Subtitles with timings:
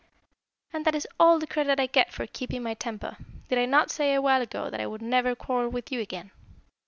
[0.73, 3.17] "And that is all the credit I get for keeping my temper!
[3.49, 6.31] Did I not say a while ago that I would never quarrel with you again?"